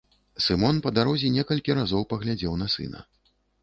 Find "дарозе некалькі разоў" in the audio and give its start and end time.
0.95-2.11